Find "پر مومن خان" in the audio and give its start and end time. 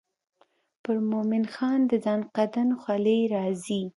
0.83-1.79